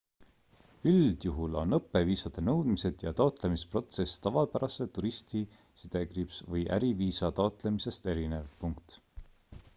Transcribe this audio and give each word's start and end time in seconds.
üldjuhul 0.91 1.57
on 1.63 1.75
õppeviisade 1.77 2.43
nõudmised 2.47 3.05
ja 3.07 3.13
taotlemisprotsess 3.19 4.17
tavapärase 4.25 4.89
turisti 4.97 5.43
või 6.55 6.67
äriviisa 6.81 7.33
taotlemisest 7.43 8.11
erinev 8.17 8.69